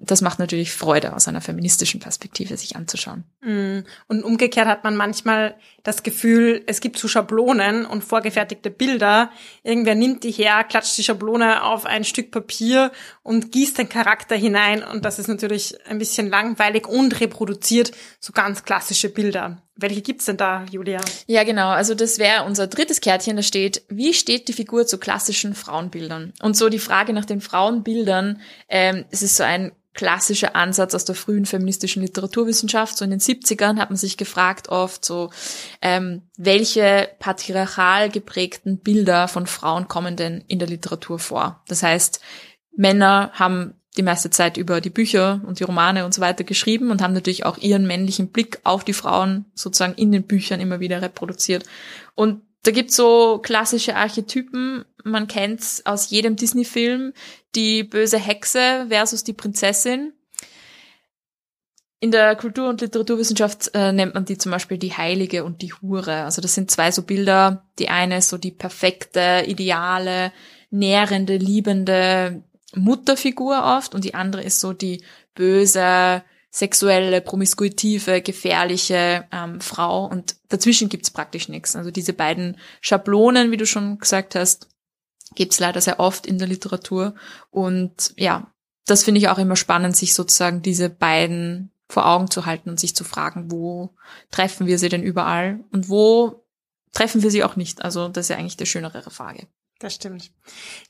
das 0.00 0.20
macht 0.20 0.38
natürlich 0.38 0.70
Freude 0.72 1.14
aus 1.14 1.26
einer 1.26 1.40
feministischen 1.40 1.98
Perspektive 1.98 2.56
sich 2.56 2.76
anzuschauen. 2.76 3.24
Mm. 3.40 3.80
Und 4.06 4.22
umgekehrt 4.22 4.68
hat 4.68 4.84
man 4.84 4.94
manchmal 4.94 5.56
das 5.82 6.04
Gefühl, 6.04 6.62
es 6.66 6.80
gibt 6.80 6.98
so 6.98 7.08
Schablonen 7.08 7.84
und 7.84 8.04
vorgefertigte 8.04 8.70
Bilder. 8.70 9.32
Irgendwer 9.64 9.96
nimmt 9.96 10.22
die 10.22 10.30
her, 10.30 10.62
klatscht 10.62 10.96
die 10.98 11.02
Schablone 11.02 11.64
auf 11.64 11.84
ein 11.84 12.04
Stück 12.04 12.30
Papier 12.30 12.92
und 13.24 13.50
gießt 13.50 13.76
den 13.76 13.88
Charakter 13.88 14.36
hinein. 14.36 14.84
Und 14.84 15.04
das 15.04 15.18
ist 15.18 15.26
natürlich 15.26 15.74
ein 15.88 15.98
bisschen 15.98 16.30
langweilig 16.30 16.86
und 16.86 17.18
reproduziert 17.20 17.90
so 18.20 18.32
ganz 18.32 18.62
klassische 18.62 19.08
Bilder. 19.08 19.67
Welche 19.80 20.02
gibt's 20.02 20.24
denn 20.24 20.36
da, 20.36 20.66
Julia? 20.70 21.00
Ja, 21.28 21.44
genau. 21.44 21.68
Also 21.68 21.94
das 21.94 22.18
wäre 22.18 22.44
unser 22.44 22.66
drittes 22.66 23.00
Kärtchen. 23.00 23.36
Da 23.36 23.42
steht, 23.42 23.82
wie 23.88 24.12
steht 24.12 24.48
die 24.48 24.52
Figur 24.52 24.88
zu 24.88 24.98
klassischen 24.98 25.54
Frauenbildern? 25.54 26.32
Und 26.42 26.56
so 26.56 26.68
die 26.68 26.80
Frage 26.80 27.12
nach 27.12 27.24
den 27.24 27.40
Frauenbildern, 27.40 28.40
ähm, 28.68 29.04
es 29.10 29.22
ist 29.22 29.36
so 29.36 29.44
ein 29.44 29.70
klassischer 29.94 30.56
Ansatz 30.56 30.94
aus 30.94 31.04
der 31.04 31.14
frühen 31.14 31.46
feministischen 31.46 32.02
Literaturwissenschaft. 32.02 32.96
So 32.96 33.04
in 33.04 33.12
den 33.12 33.20
70ern 33.20 33.78
hat 33.78 33.90
man 33.90 33.96
sich 33.96 34.16
gefragt 34.16 34.68
oft 34.68 35.04
so, 35.04 35.30
ähm, 35.80 36.22
welche 36.36 37.08
patriarchal 37.20 38.10
geprägten 38.10 38.78
Bilder 38.78 39.28
von 39.28 39.46
Frauen 39.46 39.86
kommen 39.86 40.16
denn 40.16 40.44
in 40.48 40.58
der 40.58 40.68
Literatur 40.68 41.20
vor? 41.20 41.62
Das 41.68 41.84
heißt, 41.84 42.20
Männer 42.76 43.30
haben 43.34 43.74
die 43.98 44.02
meiste 44.02 44.30
Zeit 44.30 44.56
über 44.56 44.80
die 44.80 44.90
Bücher 44.90 45.42
und 45.46 45.60
die 45.60 45.64
Romane 45.64 46.04
und 46.04 46.14
so 46.14 46.22
weiter 46.22 46.44
geschrieben 46.44 46.90
und 46.90 47.02
haben 47.02 47.12
natürlich 47.12 47.44
auch 47.44 47.58
ihren 47.58 47.86
männlichen 47.86 48.28
Blick 48.28 48.60
auf 48.62 48.84
die 48.84 48.92
Frauen 48.94 49.44
sozusagen 49.54 49.94
in 49.94 50.12
den 50.12 50.22
Büchern 50.22 50.60
immer 50.60 50.80
wieder 50.80 51.02
reproduziert. 51.02 51.64
Und 52.14 52.42
da 52.62 52.70
gibt's 52.70 52.96
so 52.96 53.38
klassische 53.38 53.96
Archetypen, 53.96 54.84
man 55.04 55.26
kennt's 55.26 55.84
aus 55.84 56.10
jedem 56.10 56.36
Disney-Film, 56.36 57.12
die 57.54 57.82
böse 57.82 58.18
Hexe 58.18 58.86
versus 58.88 59.24
die 59.24 59.32
Prinzessin. 59.32 60.12
In 62.00 62.12
der 62.12 62.36
Kultur- 62.36 62.68
und 62.68 62.80
Literaturwissenschaft 62.80 63.72
äh, 63.74 63.92
nennt 63.92 64.14
man 64.14 64.24
die 64.24 64.38
zum 64.38 64.52
Beispiel 64.52 64.78
die 64.78 64.96
Heilige 64.96 65.44
und 65.44 65.62
die 65.62 65.72
Hure. 65.72 66.24
Also 66.24 66.40
das 66.40 66.54
sind 66.54 66.70
zwei 66.70 66.92
so 66.92 67.02
Bilder. 67.02 67.66
Die 67.80 67.88
eine 67.88 68.18
ist 68.18 68.28
so 68.28 68.38
die 68.38 68.52
perfekte, 68.52 69.44
ideale, 69.46 70.32
nährende, 70.70 71.36
liebende 71.36 72.44
Mutterfigur 72.74 73.62
oft 73.64 73.94
und 73.94 74.04
die 74.04 74.14
andere 74.14 74.42
ist 74.42 74.60
so 74.60 74.72
die 74.72 75.02
böse, 75.34 76.22
sexuelle, 76.50 77.20
promiskuitive, 77.20 78.22
gefährliche 78.22 79.26
ähm, 79.32 79.60
Frau 79.60 80.06
und 80.06 80.36
dazwischen 80.48 80.88
gibt's 80.88 81.10
praktisch 81.10 81.48
nichts. 81.48 81.76
Also 81.76 81.90
diese 81.90 82.12
beiden 82.12 82.58
Schablonen, 82.80 83.50
wie 83.50 83.56
du 83.56 83.66
schon 83.66 83.98
gesagt 83.98 84.34
hast, 84.34 84.68
gibt's 85.34 85.60
leider 85.60 85.80
sehr 85.80 86.00
oft 86.00 86.26
in 86.26 86.38
der 86.38 86.48
Literatur 86.48 87.14
und 87.50 88.14
ja, 88.16 88.50
das 88.86 89.04
finde 89.04 89.18
ich 89.18 89.28
auch 89.28 89.38
immer 89.38 89.56
spannend, 89.56 89.96
sich 89.96 90.14
sozusagen 90.14 90.62
diese 90.62 90.88
beiden 90.88 91.70
vor 91.88 92.06
Augen 92.06 92.30
zu 92.30 92.46
halten 92.46 92.70
und 92.70 92.80
sich 92.80 92.96
zu 92.96 93.04
fragen, 93.04 93.50
wo 93.50 93.94
treffen 94.30 94.66
wir 94.66 94.78
sie 94.78 94.88
denn 94.88 95.02
überall 95.02 95.60
und 95.72 95.88
wo 95.88 96.44
treffen 96.92 97.22
wir 97.22 97.30
sie 97.30 97.44
auch 97.44 97.56
nicht. 97.56 97.82
Also 97.82 98.08
das 98.08 98.26
ist 98.26 98.30
ja 98.30 98.36
eigentlich 98.36 98.56
die 98.56 98.66
schönere 98.66 99.02
Frage. 99.10 99.46
Das 99.78 99.94
stimmt. 99.94 100.32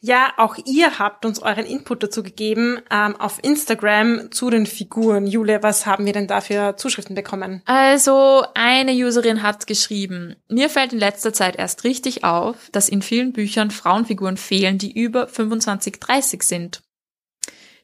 Ja, 0.01 0.33
auch 0.39 0.57
ihr 0.65 0.99
habt 0.99 1.27
uns 1.27 1.41
euren 1.41 1.67
Input 1.67 2.03
dazu 2.03 2.23
gegeben 2.23 2.81
ähm, 2.91 3.17
auf 3.17 3.39
Instagram 3.43 4.33
zu 4.33 4.49
den 4.49 4.65
Figuren. 4.65 5.27
Jule, 5.27 5.63
was 5.63 5.85
haben 5.85 6.07
wir 6.07 6.15
denn 6.15 6.27
da 6.27 6.41
für 6.41 6.75
Zuschriften 6.77 7.15
bekommen? 7.15 7.61
Also 7.67 8.45
eine 8.55 8.93
Userin 8.93 9.43
hat 9.43 9.67
geschrieben, 9.67 10.37
mir 10.49 10.71
fällt 10.71 10.95
in 10.95 10.99
letzter 10.99 11.35
Zeit 11.35 11.57
erst 11.57 11.85
richtig 11.85 12.25
auf, 12.25 12.71
dass 12.73 12.89
in 12.89 13.03
vielen 13.03 13.35
Büchern 13.35 13.71
Frauenfiguren 13.71 14.39
fehlen, 14.39 14.79
die 14.79 14.99
über 14.99 15.29
25, 15.29 16.01
30 16.01 16.43
sind. 16.43 16.83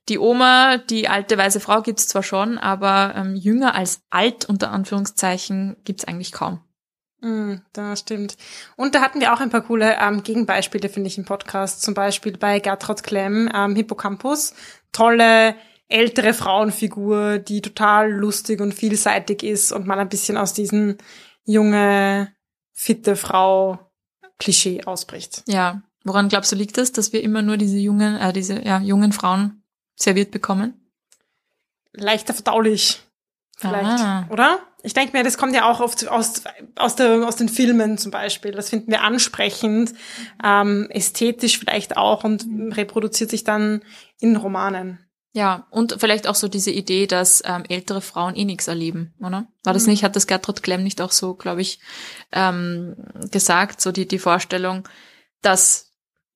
Die 0.09 0.19
Oma, 0.19 0.79
die 0.79 1.09
alte 1.09 1.37
weise 1.37 1.61
Frau 1.61 1.83
gibt's 1.83 2.09
zwar 2.09 2.23
schon, 2.23 2.57
aber 2.57 3.15
ähm, 3.15 3.37
jünger 3.37 3.75
als 3.75 4.01
alt 4.09 4.47
unter 4.47 4.71
Anführungszeichen 4.71 5.77
gibt's 5.85 6.05
eigentlich 6.05 6.33
kaum. 6.33 6.61
Mm, 7.25 7.63
das 7.73 8.01
stimmt. 8.01 8.37
Und 8.77 8.95
da 8.95 9.01
hatten 9.01 9.21
wir 9.21 9.33
auch 9.33 9.41
ein 9.41 9.49
paar 9.49 9.63
coole 9.63 9.97
ähm, 9.99 10.23
Gegenbeispiele, 10.23 10.91
finde 10.91 11.09
ich, 11.09 11.17
im 11.17 11.25
Podcast. 11.25 11.81
Zum 11.81 11.95
Beispiel 11.95 12.37
bei 12.37 12.61
Gertrud 12.61 13.03
Klemm, 13.03 13.51
ähm, 13.53 13.75
Hippocampus. 13.75 14.53
Tolle 14.93 15.55
ältere 15.89 16.35
Frauenfigur, 16.35 17.39
die 17.39 17.63
total 17.63 18.13
lustig 18.13 18.61
und 18.61 18.75
vielseitig 18.75 19.43
ist 19.43 19.73
und 19.73 19.87
man 19.87 19.99
ein 19.99 20.09
bisschen 20.09 20.37
aus 20.37 20.53
diesen 20.53 20.99
junge, 21.45 22.33
fitte 22.73 23.17
Frau 23.17 23.79
Klischee 24.39 24.85
ausbricht. 24.85 25.43
Ja. 25.47 25.83
Woran 26.05 26.29
glaubst 26.29 26.53
du 26.53 26.57
liegt 26.57 26.77
das, 26.77 26.93
dass 26.93 27.15
wir 27.15 27.23
immer 27.23 27.41
nur 27.41 27.57
diese 27.57 27.79
jungen, 27.79 28.17
äh, 28.17 28.33
diese 28.35 28.63
ja, 28.63 28.81
jungen 28.81 29.13
Frauen 29.13 29.63
serviert 29.97 30.31
bekommen? 30.31 30.75
Leichter 31.93 32.35
verdaulich. 32.35 33.03
Vielleicht, 33.57 34.01
Ah. 34.01 34.27
oder? 34.31 34.59
Ich 34.83 34.93
denke 34.95 35.17
mir, 35.17 35.23
das 35.25 35.39
kommt 35.39 35.55
ja 35.55 35.71
auch 35.71 35.81
oft 35.81 36.07
aus, 36.09 36.43
aus, 36.77 36.97
der, 36.97 37.27
aus 37.27 37.37
den 37.37 37.49
Filmen 37.49 37.97
zum 37.99 38.11
Beispiel. 38.11 38.53
Das 38.53 38.69
finden 38.71 38.91
wir 38.91 39.03
ansprechend, 39.03 39.93
ähm, 40.43 40.89
ästhetisch 40.91 41.59
vielleicht 41.59 41.97
auch 41.97 42.25
und 42.25 42.45
reproduziert 42.77 43.31
sich 43.31 43.45
dann 43.45 43.83
in 44.21 44.37
Romanen. 44.37 44.99
Ja, 45.33 45.67
und 45.71 45.97
vielleicht 45.99 46.29
auch 46.29 46.35
so 46.37 46.47
diese 46.49 46.71
Idee, 46.71 47.07
dass 47.07 47.43
ähm, 47.45 47.65
ältere 47.69 48.01
Frauen 48.01 48.37
eh 48.37 48.45
nichts 48.45 48.69
erleben, 48.69 49.15
oder? 49.21 49.47
War 49.65 49.73
das 49.73 49.85
Mhm. 49.85 49.91
nicht, 49.91 50.05
hat 50.05 50.15
das 50.17 50.27
Gertrud 50.27 50.63
Klemm 50.63 50.83
nicht 50.85 51.01
auch 51.01 51.11
so, 51.13 51.35
glaube 51.35 51.61
ich, 51.63 51.81
ähm, 52.33 52.95
gesagt, 53.31 53.81
so 53.81 53.91
die, 53.91 54.07
die 54.07 54.19
Vorstellung, 54.21 54.87
dass 55.43 55.93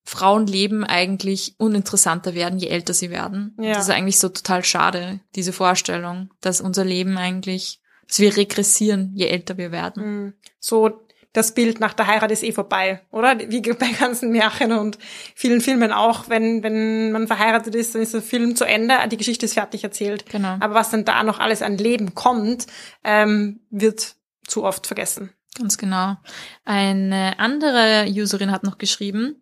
Frauenleben 0.09 0.85
eigentlich 0.85 1.55
uninteressanter 1.59 2.35
werden, 2.35 2.59
je 2.59 2.69
älter 2.69 2.95
sie 2.95 3.11
werden. 3.11 3.55
Ja. 3.61 3.75
Das 3.75 3.89
ist 3.89 3.91
eigentlich 3.91 4.19
so 4.19 4.31
total 4.31 4.65
schade, 4.65 5.21
diese 5.35 5.53
Vorstellung, 5.53 6.31
dass 6.41 6.63
unser 6.63 6.83
Leben 6.83 7.19
eigentlich, 7.19 7.83
dass 8.07 8.19
wir 8.19 8.35
regressieren, 8.35 9.13
je 9.15 9.27
älter 9.27 9.59
wir 9.59 9.71
werden. 9.71 10.25
Mhm. 10.25 10.33
So 10.61 11.05
das 11.35 11.53
Bild 11.53 11.79
nach 11.79 11.93
der 11.93 12.07
Heirat 12.07 12.31
ist 12.31 12.43
eh 12.43 12.53
vorbei, 12.53 13.03
oder? 13.11 13.39
Wie 13.39 13.61
bei 13.79 13.91
ganzen 13.91 14.31
Märchen 14.31 14.73
und 14.73 14.99
vielen 15.35 15.61
Filmen 15.61 15.93
auch. 15.93 16.31
Wenn, 16.31 16.63
wenn 16.63 17.13
man 17.13 17.27
verheiratet 17.27 17.75
ist, 17.75 17.95
dann 17.95 18.01
ist 18.01 18.15
der 18.15 18.23
Film 18.23 18.57
zu 18.57 18.65
Ende, 18.65 18.95
die 19.13 19.19
Geschichte 19.19 19.45
ist 19.45 19.55
fertig 19.55 19.85
erzählt. 19.85 20.25
Genau. 20.31 20.57
Aber 20.61 20.73
was 20.73 20.89
dann 20.89 21.05
da 21.05 21.23
noch 21.23 21.39
alles 21.39 21.61
an 21.61 21.77
Leben 21.77 22.15
kommt, 22.15 22.67
ähm, 23.05 23.61
wird 23.69 24.17
zu 24.47 24.65
oft 24.65 24.87
vergessen. 24.87 25.35
Ganz 25.59 25.77
genau. 25.77 26.17
Eine 26.65 27.39
andere 27.39 28.07
Userin 28.09 28.53
hat 28.53 28.65
noch 28.65 28.79
geschrieben, 28.79 29.37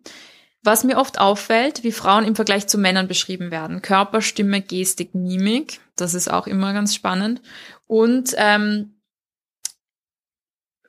was 0.63 0.83
mir 0.83 0.97
oft 0.97 1.19
auffällt, 1.19 1.83
wie 1.83 1.91
Frauen 1.91 2.25
im 2.25 2.35
Vergleich 2.35 2.67
zu 2.67 2.77
Männern 2.77 3.07
beschrieben 3.07 3.51
werden. 3.51 3.81
Körper, 3.81 4.21
Stimme, 4.21 4.61
Gestik, 4.61 5.15
Mimik. 5.15 5.79
Das 5.95 6.13
ist 6.13 6.29
auch 6.29 6.47
immer 6.47 6.73
ganz 6.73 6.93
spannend. 6.93 7.41
Und 7.85 8.33
ähm, 8.37 8.97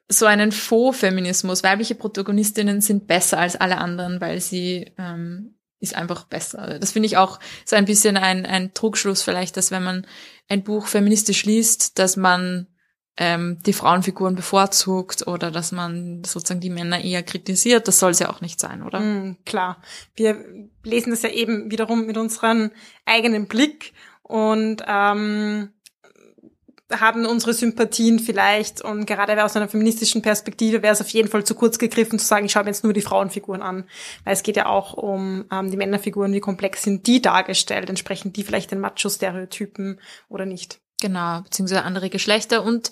so 0.09 0.27
einen 0.27 0.53
Faux-Feminismus. 0.53 1.63
Weibliche 1.63 1.95
Protagonistinnen 1.95 2.81
sind 2.81 3.07
besser 3.07 3.39
als 3.39 3.57
alle 3.57 3.79
anderen, 3.79 4.21
weil 4.21 4.41
sie 4.41 4.93
ähm, 4.99 5.55
ist 5.81 5.95
einfach 5.95 6.25
besser. 6.25 6.79
Das 6.79 6.93
finde 6.93 7.07
ich 7.07 7.17
auch 7.17 7.39
so 7.65 7.77
ein 7.77 7.85
bisschen 7.85 8.17
ein, 8.17 8.47
ein 8.47 8.75
Trugschluss 8.75 9.23
vielleicht, 9.23 9.57
dass 9.57 9.71
wenn 9.71 9.85
man 9.85 10.07
ein 10.49 10.65
Buch 10.65 10.87
feministisch 10.87 11.45
liest, 11.45 11.99
dass 11.99 12.17
man 12.17 12.67
ähm, 13.19 13.59
die 13.67 13.73
Frauenfiguren 13.73 14.37
bevorzugt 14.37 15.27
oder 15.27 15.51
dass 15.51 15.73
man 15.73 16.23
sozusagen 16.25 16.61
die 16.61 16.71
Männer 16.71 17.03
eher 17.03 17.25
kritisiert. 17.25 17.89
Das 17.89 17.99
soll 17.99 18.13
es 18.13 18.21
ja 18.21 18.31
auch 18.31 18.41
nicht 18.41 18.61
sein, 18.61 18.83
oder? 18.83 19.01
Mhm, 19.01 19.37
klar. 19.45 19.83
Wir 20.15 20.37
lesen 20.85 21.11
das 21.11 21.23
ja 21.23 21.31
eben 21.31 21.71
wiederum 21.71 22.07
mit 22.07 22.17
unserem 22.17 22.71
eigenen 23.05 23.49
Blick 23.49 23.93
und 24.23 24.85
ähm, 24.87 25.71
haben 26.93 27.27
unsere 27.27 27.53
Sympathien 27.53 28.21
vielleicht 28.21 28.83
und 28.83 29.05
gerade 29.05 29.45
aus 29.45 29.57
einer 29.57 29.69
feministischen 29.69 30.23
Perspektive 30.23 30.83
wäre 30.83 30.93
es 30.93 31.01
auf 31.01 31.09
jeden 31.09 31.29
Fall 31.29 31.45
zu 31.45 31.57
kurz 31.57 31.79
gegriffen 31.79 32.21
zu 32.21 32.25
sagen, 32.25 32.47
ich 32.47 32.53
schaue 32.53 32.65
mir 32.65 32.71
jetzt 32.71 32.85
nur 32.85 32.93
die 32.93 33.03
Frauenfiguren 33.03 33.63
an, 33.63 33.85
weil 34.25 34.33
es 34.33 34.45
geht 34.45 34.57
ja 34.57 34.67
auch 34.67 34.95
um 34.95 35.45
ähm, 35.51 35.71
die 35.73 35.77
Männerfiguren, 35.77 36.33
wie 36.33 36.41
komplex 36.41 36.85
sind 36.85 37.07
die 37.09 37.21
dargestellt, 37.21 37.91
entsprechen 37.91 38.33
die 38.33 38.45
vielleicht 38.45 38.71
den 38.71 38.81
Macho-Stereotypen 38.81 40.01
oder 40.29 40.47
nicht. 40.47 40.81
Genau, 41.01 41.43
beziehungsweise 41.43 41.83
andere 41.85 42.11
Geschlechter. 42.11 42.63
Und 42.65 42.91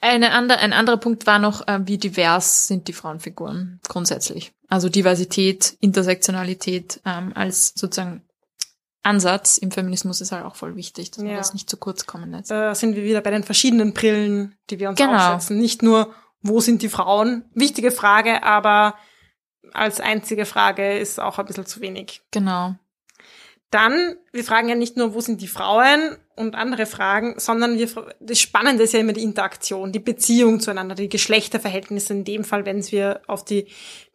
eine 0.00 0.30
andere, 0.32 0.58
ein 0.60 0.72
anderer 0.72 0.96
Punkt 0.98 1.26
war 1.26 1.38
noch, 1.38 1.66
äh, 1.66 1.80
wie 1.86 1.98
divers 1.98 2.68
sind 2.68 2.86
die 2.88 2.92
Frauenfiguren 2.92 3.80
grundsätzlich. 3.88 4.52
Also 4.68 4.88
Diversität, 4.88 5.76
Intersektionalität 5.80 7.00
ähm, 7.04 7.32
als 7.34 7.72
sozusagen 7.74 8.22
Ansatz 9.02 9.58
im 9.58 9.70
Feminismus 9.70 10.20
ist 10.20 10.32
halt 10.32 10.44
auch 10.44 10.56
voll 10.56 10.76
wichtig, 10.76 11.10
dass 11.10 11.18
man 11.18 11.28
Ja. 11.32 11.38
das 11.38 11.54
nicht 11.54 11.70
zu 11.70 11.76
kurz 11.78 12.06
kommen 12.06 12.30
lässt. 12.30 12.50
Da 12.50 12.74
sind 12.74 12.94
wir 12.94 13.04
wieder 13.04 13.20
bei 13.22 13.30
den 13.30 13.44
verschiedenen 13.44 13.94
Brillen, 13.94 14.54
die 14.70 14.78
wir 14.78 14.88
uns 14.90 14.98
Genau. 14.98 15.34
aufsetzen. 15.34 15.58
Nicht 15.58 15.82
nur, 15.82 16.14
wo 16.42 16.60
sind 16.60 16.82
die 16.82 16.88
Frauen? 16.88 17.44
Wichtige 17.54 17.90
Frage, 17.90 18.42
aber 18.42 18.94
als 19.72 20.00
einzige 20.00 20.46
Frage 20.46 20.98
ist 20.98 21.20
auch 21.20 21.38
ein 21.38 21.46
bisschen 21.46 21.66
zu 21.66 21.80
wenig. 21.80 22.20
Genau. 22.30 22.74
Dann, 23.70 24.16
wir 24.32 24.44
fragen 24.44 24.70
ja 24.70 24.74
nicht 24.74 24.96
nur, 24.96 25.12
wo 25.12 25.20
sind 25.20 25.42
die 25.42 25.46
Frauen 25.46 26.16
und 26.36 26.54
andere 26.54 26.86
Fragen, 26.86 27.34
sondern 27.38 27.76
wir, 27.76 27.88
das 28.18 28.40
Spannende 28.40 28.84
ist 28.84 28.94
ja 28.94 29.00
immer 29.00 29.12
die 29.12 29.22
Interaktion, 29.22 29.92
die 29.92 29.98
Beziehung 29.98 30.60
zueinander, 30.60 30.94
die 30.94 31.10
Geschlechterverhältnisse 31.10 32.14
in 32.14 32.24
dem 32.24 32.44
Fall, 32.44 32.64
wenn 32.64 32.90
wir 32.90 33.20
auf 33.26 33.44
die 33.44 33.66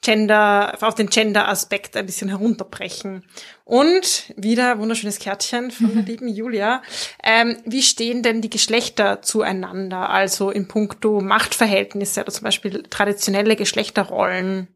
Gender, 0.01 0.77
auf 0.81 0.95
den 0.95 1.07
Gender-Aspekt 1.07 1.95
ein 1.95 2.05
bisschen 2.07 2.29
herunterbrechen. 2.29 3.23
Und 3.63 4.33
wieder 4.37 4.79
wunderschönes 4.79 5.19
Kärtchen 5.19 5.69
von 5.69 5.93
der 5.93 6.03
lieben 6.03 6.27
Julia. 6.27 6.81
Ähm, 7.23 7.57
wie 7.65 7.83
stehen 7.83 8.23
denn 8.23 8.41
die 8.41 8.49
Geschlechter 8.49 9.21
zueinander? 9.21 10.09
Also 10.09 10.49
in 10.49 10.67
puncto 10.67 11.21
Machtverhältnisse 11.21 12.21
oder 12.21 12.31
zum 12.31 12.43
Beispiel 12.43 12.83
traditionelle 12.89 13.55
Geschlechterrollen. 13.55 14.67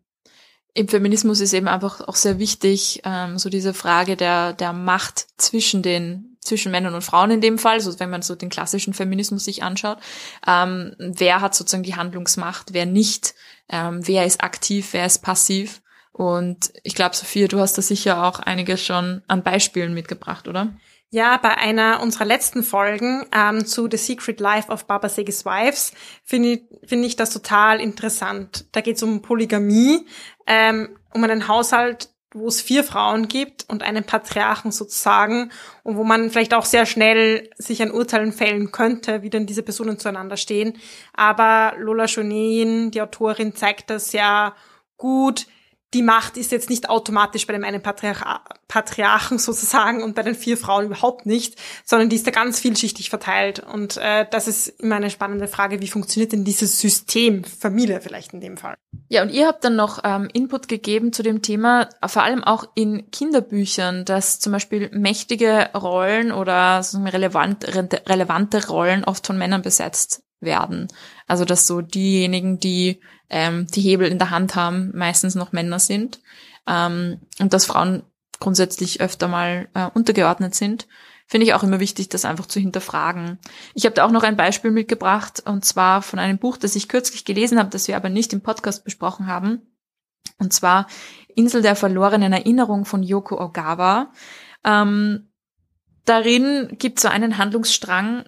Im 0.77 0.87
Feminismus 0.87 1.39
ist 1.39 1.53
eben 1.53 1.67
einfach 1.67 2.01
auch 2.01 2.15
sehr 2.15 2.37
wichtig, 2.37 3.01
ähm, 3.03 3.39
so 3.39 3.49
diese 3.49 3.73
Frage 3.73 4.15
der, 4.15 4.53
der 4.53 4.73
Macht 4.73 5.25
zwischen 5.37 5.81
den, 5.81 6.37
zwischen 6.39 6.71
Männern 6.71 6.93
und 6.93 7.01
Frauen 7.01 7.31
in 7.31 7.41
dem 7.41 7.57
Fall, 7.57 7.79
so 7.79 7.99
wenn 7.99 8.11
man 8.11 8.21
so 8.21 8.35
den 8.35 8.49
klassischen 8.49 8.93
Feminismus 8.93 9.43
sich 9.43 9.63
anschaut. 9.63 9.97
Ähm, 10.45 10.93
wer 10.99 11.41
hat 11.41 11.55
sozusagen 11.55 11.81
die 11.81 11.95
Handlungsmacht, 11.95 12.73
wer 12.73 12.85
nicht, 12.85 13.33
ähm, 13.69 14.07
wer 14.07 14.27
ist 14.27 14.43
aktiv, 14.43 14.89
wer 14.91 15.07
ist 15.07 15.23
passiv. 15.23 15.81
Und 16.17 16.73
ich 16.81 16.95
glaube, 16.95 17.15
Sophia, 17.15 17.47
du 17.47 17.59
hast 17.59 17.77
da 17.77 17.83
sicher 17.83 18.23
auch 18.25 18.39
einiges 18.39 18.83
schon 18.83 19.21
an 19.27 19.43
Beispielen 19.43 19.93
mitgebracht, 19.93 20.47
oder? 20.47 20.73
Ja, 21.11 21.37
bei 21.37 21.55
einer 21.55 22.01
unserer 22.01 22.25
letzten 22.25 22.63
Folgen 22.63 23.23
ähm, 23.31 23.67
zu 23.67 23.87
The 23.89 23.97
Secret 23.97 24.39
Life 24.39 24.71
of 24.71 24.87
Baba 24.87 25.09
Segis 25.09 25.45
Wives 25.45 25.93
finde 26.23 26.53
ich, 26.53 26.61
finde 26.85 27.05
ich 27.05 27.15
das 27.15 27.29
total 27.29 27.79
interessant. 27.79 28.65
Da 28.71 28.81
geht 28.81 28.97
es 28.97 29.03
um 29.03 29.21
Polygamie, 29.21 30.07
ähm, 30.47 30.89
um 31.13 31.23
einen 31.23 31.47
Haushalt, 31.47 32.09
wo 32.33 32.47
es 32.47 32.61
vier 32.61 32.83
Frauen 32.83 33.27
gibt 33.27 33.69
und 33.69 33.83
einen 33.83 34.03
Patriarchen 34.03 34.71
sozusagen 34.71 35.51
und 35.83 35.97
wo 35.97 36.03
man 36.03 36.31
vielleicht 36.31 36.55
auch 36.55 36.65
sehr 36.65 36.87
schnell 36.87 37.47
sich 37.57 37.83
an 37.83 37.91
Urteilen 37.91 38.33
fällen 38.33 38.71
könnte, 38.71 39.21
wie 39.21 39.29
denn 39.29 39.45
diese 39.45 39.61
Personen 39.61 39.99
zueinander 39.99 40.35
stehen. 40.35 40.77
Aber 41.13 41.75
Lola 41.77 42.07
Schonein, 42.07 42.89
die 42.89 43.03
Autorin, 43.03 43.55
zeigt 43.55 43.91
das 43.91 44.09
sehr 44.09 44.55
gut, 44.97 45.45
die 45.93 46.01
Macht 46.01 46.37
ist 46.37 46.51
jetzt 46.51 46.69
nicht 46.69 46.89
automatisch 46.89 47.47
bei 47.47 47.53
dem 47.53 47.63
einen 47.63 47.81
Patriarch 47.81 48.23
Patriarchen 48.67 49.39
sozusagen 49.39 50.03
und 50.03 50.13
bei 50.13 50.23
den 50.23 50.35
vier 50.35 50.57
Frauen 50.57 50.87
überhaupt 50.87 51.25
nicht, 51.25 51.55
sondern 51.85 52.09
die 52.09 52.17
ist 52.17 52.27
da 52.27 52.31
ganz 52.31 52.59
vielschichtig 52.59 53.09
verteilt. 53.09 53.59
Und 53.59 53.95
äh, 53.95 54.25
das 54.29 54.49
ist 54.49 54.67
immer 54.67 54.97
eine 54.97 55.09
spannende 55.09 55.47
Frage, 55.47 55.79
wie 55.81 55.87
funktioniert 55.87 56.33
denn 56.33 56.43
dieses 56.43 56.81
System, 56.81 57.45
Familie 57.45 58.01
vielleicht 58.01 58.33
in 58.33 58.41
dem 58.41 58.57
Fall? 58.57 58.75
Ja, 59.07 59.21
und 59.21 59.29
ihr 59.29 59.47
habt 59.47 59.63
dann 59.63 59.77
noch 59.77 59.99
ähm, 60.03 60.27
Input 60.33 60.67
gegeben 60.67 61.13
zu 61.13 61.23
dem 61.23 61.41
Thema, 61.41 61.87
vor 62.05 62.23
allem 62.23 62.43
auch 62.43 62.65
in 62.75 63.09
Kinderbüchern, 63.09 64.03
dass 64.03 64.41
zum 64.41 64.51
Beispiel 64.51 64.89
mächtige 64.91 65.69
Rollen 65.73 66.33
oder 66.33 66.81
relevant, 66.93 67.65
re- 67.73 67.87
relevante 68.05 68.67
Rollen 68.67 69.05
oft 69.05 69.25
von 69.25 69.37
Männern 69.37 69.61
besetzt 69.61 70.23
werden. 70.39 70.87
Also 71.27 71.45
dass 71.45 71.67
so 71.67 71.81
diejenigen, 71.81 72.59
die 72.59 72.99
ähm, 73.29 73.67
die 73.67 73.81
Hebel 73.81 74.07
in 74.07 74.19
der 74.19 74.29
Hand 74.29 74.55
haben, 74.55 74.91
meistens 74.95 75.35
noch 75.35 75.51
Männer 75.51 75.79
sind 75.79 76.19
ähm, 76.67 77.19
und 77.39 77.53
dass 77.53 77.65
Frauen 77.65 78.03
grundsätzlich 78.39 79.01
öfter 79.01 79.27
mal 79.27 79.67
äh, 79.73 79.89
untergeordnet 79.93 80.55
sind. 80.55 80.87
Finde 81.29 81.45
ich 81.45 81.53
auch 81.53 81.63
immer 81.63 81.81
wichtig, 81.81 82.07
das 82.07 82.23
einfach 82.23 82.45
zu 82.45 82.59
hinterfragen. 82.59 83.37
Ich 83.73 83.83
habe 83.85 83.95
da 83.95 84.05
auch 84.05 84.11
noch 84.11 84.23
ein 84.23 84.37
Beispiel 84.37 84.71
mitgebracht, 84.71 85.43
und 85.45 85.65
zwar 85.65 86.01
von 86.01 86.19
einem 86.19 86.37
Buch, 86.37 86.55
das 86.55 86.75
ich 86.77 86.87
kürzlich 86.87 87.25
gelesen 87.25 87.59
habe, 87.59 87.69
das 87.69 87.89
wir 87.89 87.97
aber 87.97 88.09
nicht 88.09 88.31
im 88.31 88.41
Podcast 88.41 88.85
besprochen 88.85 89.27
haben. 89.27 89.61
Und 90.39 90.53
zwar 90.53 90.87
Insel 91.35 91.61
der 91.61 91.75
verlorenen 91.75 92.31
Erinnerung 92.31 92.85
von 92.85 93.03
Yoko 93.03 93.41
Ogawa. 93.41 94.11
Ähm, 94.63 95.29
darin 96.05 96.69
gibt 96.77 96.99
es 96.99 97.01
so 97.01 97.09
einen 97.09 97.37
Handlungsstrang, 97.37 98.23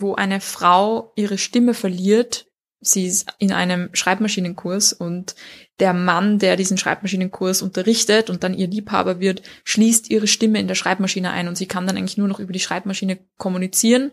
wo 0.00 0.14
eine 0.14 0.40
Frau 0.40 1.12
ihre 1.16 1.38
Stimme 1.38 1.74
verliert. 1.74 2.46
Sie 2.80 3.06
ist 3.06 3.26
in 3.38 3.52
einem 3.52 3.90
Schreibmaschinenkurs 3.94 4.92
und 4.92 5.34
der 5.80 5.92
Mann, 5.92 6.38
der 6.38 6.56
diesen 6.56 6.78
Schreibmaschinenkurs 6.78 7.62
unterrichtet 7.62 8.30
und 8.30 8.44
dann 8.44 8.54
ihr 8.54 8.68
Liebhaber 8.68 9.20
wird, 9.20 9.42
schließt 9.64 10.10
ihre 10.10 10.26
Stimme 10.26 10.60
in 10.60 10.68
der 10.68 10.74
Schreibmaschine 10.74 11.30
ein 11.30 11.48
und 11.48 11.56
sie 11.56 11.66
kann 11.66 11.86
dann 11.86 11.96
eigentlich 11.96 12.18
nur 12.18 12.28
noch 12.28 12.40
über 12.40 12.52
die 12.52 12.60
Schreibmaschine 12.60 13.18
kommunizieren. 13.38 14.12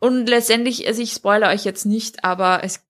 Und 0.00 0.28
letztendlich, 0.28 0.86
also 0.86 1.00
ich 1.00 1.12
spoilere 1.12 1.50
euch 1.50 1.64
jetzt 1.64 1.86
nicht, 1.86 2.24
aber 2.24 2.62
es 2.62 2.83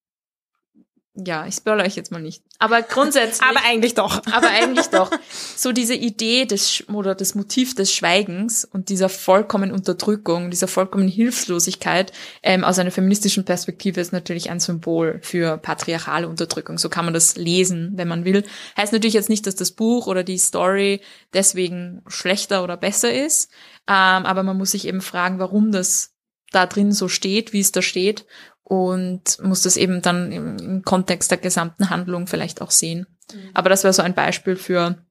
ja, 1.17 1.47
ich 1.47 1.55
spoilere 1.55 1.87
euch 1.87 1.95
jetzt 1.95 2.11
mal 2.11 2.21
nicht. 2.21 2.43
Aber 2.59 2.83
grundsätzlich. 2.83 3.41
aber 3.49 3.61
eigentlich 3.65 3.95
doch. 3.95 4.21
aber 4.33 4.49
eigentlich 4.49 4.89
doch. 4.89 5.13
So 5.57 5.71
diese 5.71 5.95
Idee 5.95 6.45
des, 6.45 6.89
oder 6.89 7.15
das 7.15 7.37
Motiv 7.37 7.77
des 7.77 7.93
Schweigens 7.93 8.65
und 8.65 8.89
dieser 8.89 9.09
vollkommen 9.09 9.71
Unterdrückung, 9.71 10.51
dieser 10.51 10.67
vollkommen 10.67 11.07
Hilflosigkeit 11.07 12.13
ähm, 12.43 12.65
aus 12.65 12.81
einer 12.81 12.91
feministischen 12.91 13.45
Perspektive 13.45 14.01
ist 14.01 14.13
natürlich 14.13 14.51
ein 14.51 14.59
Symbol 14.59 15.21
für 15.23 15.57
patriarchale 15.57 16.29
Unterdrückung. 16.29 16.79
So 16.79 16.89
kann 16.89 17.05
man 17.05 17.15
das 17.15 17.37
lesen, 17.37 17.93
wenn 17.95 18.09
man 18.09 18.25
will. 18.25 18.43
Heißt 18.77 18.93
natürlich 18.93 19.15
jetzt 19.15 19.31
nicht, 19.31 19.47
dass 19.47 19.55
das 19.55 19.71
Buch 19.71 20.09
oder 20.09 20.25
die 20.25 20.39
Story 20.39 21.01
deswegen 21.33 22.03
schlechter 22.09 22.65
oder 22.65 22.77
besser 22.77 23.13
ist. 23.13 23.51
Ähm, 23.87 24.27
aber 24.27 24.43
man 24.43 24.59
muss 24.59 24.73
sich 24.73 24.89
eben 24.89 25.01
fragen, 25.01 25.39
warum 25.39 25.71
das 25.71 26.11
da 26.51 26.67
drin 26.67 26.93
so 26.93 27.09
steht, 27.09 27.53
wie 27.53 27.61
es 27.61 27.73
da 27.73 27.83
steht 27.83 28.27
und 28.65 29.39
muss 29.43 29.63
das 29.63 29.77
eben 29.77 30.03
dann 30.03 30.33
im, 30.33 30.57
im 30.59 30.83
Kontext 30.83 31.31
der 31.31 31.39
gesamten 31.39 31.91
Handlung 31.91 32.27
vielleicht 32.27 32.63
auch 32.63 32.71
sehen. 32.71 33.07
Mhm. 33.33 33.51
Aber 33.55 33.69
das 33.69 33.85
wäre 33.85 33.93
so 33.93 34.03
ein 34.03 34.15
Beispiel 34.15 34.57
für 34.57 35.05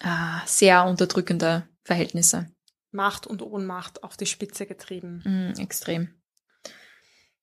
äh, 0.00 0.46
sehr 0.46 0.84
unterdrückende 0.84 1.68
Verhältnisse. 1.82 2.50
Macht 2.92 3.26
und 3.26 3.42
Ohnmacht 3.42 4.02
auf 4.02 4.16
die 4.16 4.26
Spitze 4.26 4.66
getrieben. 4.66 5.22
Mhm, 5.24 5.60
extrem. 5.60 6.14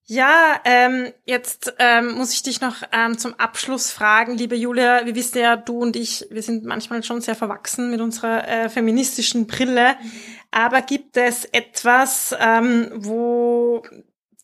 Ja, 0.10 0.62
ähm, 0.64 1.12
jetzt 1.26 1.74
ähm, 1.80 2.14
muss 2.14 2.32
ich 2.32 2.42
dich 2.42 2.62
noch 2.62 2.76
ähm, 2.94 3.18
zum 3.18 3.34
Abschluss 3.34 3.92
fragen, 3.92 4.38
liebe 4.38 4.56
Julia. 4.56 5.06
Wir 5.06 5.16
wissen 5.16 5.40
ja, 5.40 5.58
du 5.58 5.80
und 5.80 5.98
ich, 5.98 6.26
wir 6.30 6.42
sind 6.42 6.64
manchmal 6.64 7.04
schon 7.04 7.20
sehr 7.20 7.36
verwachsen 7.36 7.92
mit 7.92 8.00
unserer 8.00 8.48
äh, 8.48 8.70
feministischen 8.70 9.48
Brille. 9.48 9.96
Mhm. 10.02 10.12
Aber 10.52 10.82
gibt 10.82 11.18
es 11.18 11.44
etwas, 11.44 12.34
ähm, 12.40 12.90
wo 12.96 13.84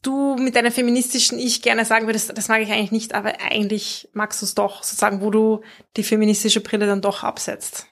du 0.04 0.36
mit 0.36 0.56
deiner 0.56 0.72
feministischen 0.72 1.40
Ich 1.40 1.62
gerne 1.62 1.86
sagen 1.86 2.06
würdest, 2.06 2.38
das 2.38 2.48
mag 2.48 2.62
ich 2.62 2.72
eigentlich 2.72 2.92
nicht, 2.92 3.16
aber 3.16 3.34
eigentlich 3.42 4.10
magst 4.14 4.42
du 4.42 4.46
es 4.46 4.56
doch, 4.56 4.84
sozusagen, 4.84 5.22
wo 5.22 5.32
du 5.32 5.62
die 5.98 6.04
feministische 6.04 6.62
Brille 6.62 6.86
dann 6.86 7.02
doch 7.02 7.24
absetzt? 7.24 7.88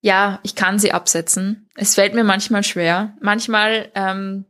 Ja, 0.00 0.40
ich 0.42 0.54
kann 0.54 0.78
sie 0.78 0.92
absetzen. 0.92 1.68
Es 1.76 1.94
fällt 1.94 2.14
mir 2.14 2.24
manchmal 2.24 2.64
schwer. 2.64 3.16
Manchmal, 3.20 3.90
ähm, 3.94 4.46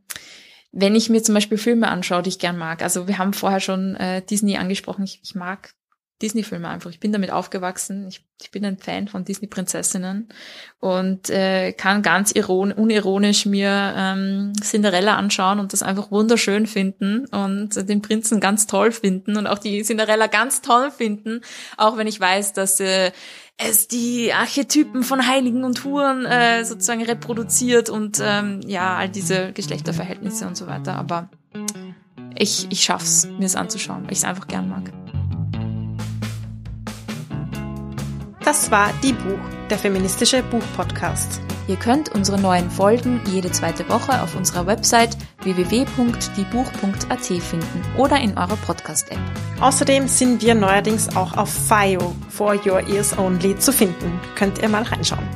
wenn 0.71 0.95
ich 0.95 1.09
mir 1.09 1.21
zum 1.21 1.35
Beispiel 1.35 1.59
Filme 1.59 1.89
anschaue, 1.89 2.23
die 2.23 2.29
ich 2.29 2.39
gern 2.39 2.57
mag. 2.57 2.81
Also 2.81 3.07
wir 3.07 3.19
haben 3.19 3.33
vorher 3.33 3.59
schon 3.59 3.95
äh, 3.95 4.23
Disney 4.23 4.57
angesprochen. 4.57 5.03
Ich, 5.03 5.19
ich 5.21 5.35
mag 5.35 5.73
Disney-Filme 6.23 6.69
einfach. 6.69 6.89
Ich 6.89 7.01
bin 7.01 7.11
damit 7.11 7.31
aufgewachsen. 7.31 8.07
Ich, 8.07 8.25
ich 8.41 8.49
bin 8.49 8.65
ein 8.65 8.77
Fan 8.77 9.09
von 9.09 9.25
Disney-Prinzessinnen 9.25 10.29
und 10.79 11.29
äh, 11.29 11.73
kann 11.73 12.01
ganz 12.01 12.31
iron 12.31 12.71
unironisch 12.71 13.45
mir 13.45 13.93
ähm, 13.95 14.53
Cinderella 14.61 15.17
anschauen 15.17 15.59
und 15.59 15.73
das 15.73 15.83
einfach 15.83 16.11
wunderschön 16.11 16.65
finden 16.65 17.25
und 17.27 17.89
den 17.89 18.01
Prinzen 18.01 18.39
ganz 18.39 18.65
toll 18.65 18.93
finden 18.93 19.35
und 19.35 19.47
auch 19.47 19.59
die 19.59 19.83
Cinderella 19.83 20.27
ganz 20.27 20.61
toll 20.61 20.91
finden, 20.91 21.41
auch 21.77 21.97
wenn 21.97 22.07
ich 22.07 22.19
weiß, 22.19 22.53
dass 22.53 22.79
äh, 22.79 23.11
es 23.57 23.89
die 23.89 24.33
Archetypen 24.33 25.03
von 25.03 25.27
Heiligen 25.27 25.65
und 25.65 25.83
Huren 25.83 26.25
äh, 26.25 26.63
sozusagen 26.63 27.03
reproduziert 27.03 27.89
und 27.89 28.21
ähm, 28.23 28.61
ja, 28.65 28.95
all 28.95 29.09
diese 29.09 29.51
Geschlechterverhältnisse 29.51 30.47
und 30.47 30.55
so 30.55 30.67
weiter. 30.67 30.95
Aber 30.95 31.29
ich, 32.35 32.67
ich 32.71 32.83
schaff's, 32.83 33.27
mir 33.27 33.45
es 33.45 33.55
anzuschauen, 33.55 34.05
weil 34.05 34.13
ich 34.13 34.19
es 34.19 34.25
einfach 34.25 34.47
gern 34.47 34.69
mag. 34.69 35.02
Das 38.45 38.71
war 38.71 38.91
Die 39.01 39.13
Buch, 39.13 39.39
der 39.69 39.79
feministische 39.79 40.43
Buchpodcast. 40.43 41.39
Ihr 41.69 41.77
könnt 41.77 42.09
unsere 42.09 42.37
neuen 42.37 42.69
Folgen 42.69 43.21
jede 43.31 43.49
zweite 43.49 43.87
Woche 43.87 44.21
auf 44.21 44.35
unserer 44.35 44.67
Website 44.67 45.17
www.diebuch.at 45.43 47.25
finden 47.41 47.81
oder 47.97 48.19
in 48.19 48.37
eurer 48.37 48.57
Podcast-App. 48.57 49.19
Außerdem 49.61 50.09
sind 50.09 50.41
wir 50.41 50.55
neuerdings 50.55 51.15
auch 51.15 51.37
auf 51.37 51.49
FIO, 51.49 52.13
For 52.27 52.55
Your 52.65 52.85
Ears 52.85 53.17
Only, 53.17 53.57
zu 53.57 53.71
finden. 53.71 54.19
Könnt 54.35 54.61
ihr 54.61 54.67
mal 54.67 54.83
reinschauen. 54.83 55.27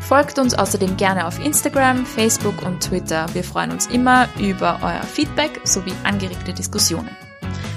Folgt 0.00 0.40
uns 0.40 0.54
außerdem 0.54 0.96
gerne 0.96 1.28
auf 1.28 1.44
Instagram, 1.44 2.04
Facebook 2.04 2.62
und 2.66 2.80
Twitter. 2.82 3.26
Wir 3.32 3.44
freuen 3.44 3.70
uns 3.70 3.86
immer 3.86 4.28
über 4.40 4.80
euer 4.82 5.02
Feedback 5.02 5.60
sowie 5.62 5.94
angeregte 6.02 6.52
Diskussionen. 6.52 7.10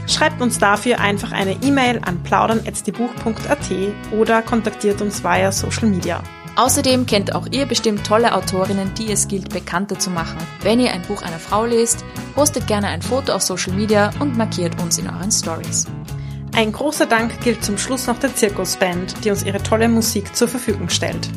Schreibt 0.09 0.41
uns 0.41 0.57
dafür 0.57 0.99
einfach 0.99 1.31
eine 1.31 1.53
E-Mail 1.61 2.01
an 2.03 2.23
plaudern.diebuch.at 2.23 3.72
oder 4.11 4.41
kontaktiert 4.41 5.01
uns 5.01 5.24
via 5.24 5.51
Social 5.51 5.87
Media. 5.87 6.24
Außerdem 6.55 7.05
kennt 7.05 7.35
auch 7.35 7.48
ihr 7.51 7.67
bestimmt 7.67 8.05
tolle 8.05 8.33
Autorinnen, 8.33 8.91
die 8.95 9.11
es 9.11 9.27
gilt 9.27 9.50
bekannter 9.50 10.00
zu 10.00 10.09
machen. 10.09 10.39
Wenn 10.61 10.79
ihr 10.79 10.91
ein 10.91 11.03
Buch 11.03 11.22
einer 11.22 11.37
Frau 11.37 11.63
lest, 11.63 12.03
postet 12.33 12.65
gerne 12.65 12.87
ein 12.87 13.03
Foto 13.03 13.33
auf 13.33 13.43
Social 13.43 13.74
Media 13.74 14.09
und 14.19 14.35
markiert 14.35 14.81
uns 14.81 14.98
in 14.98 15.07
euren 15.07 15.31
Stories. 15.31 15.85
Ein 16.55 16.72
großer 16.72 17.05
Dank 17.05 17.39
gilt 17.41 17.63
zum 17.63 17.77
Schluss 17.77 18.07
noch 18.07 18.19
der 18.19 18.35
Zirkusband, 18.35 19.24
die 19.24 19.29
uns 19.29 19.43
ihre 19.43 19.61
tolle 19.61 19.87
Musik 19.87 20.35
zur 20.35 20.48
Verfügung 20.48 20.89
stellt. 20.89 21.29